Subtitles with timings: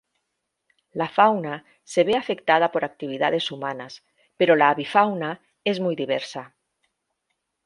[1.01, 4.03] La fauna se ve afectada por actividades humanas,
[4.35, 6.55] pero la avifauna es muy diversa.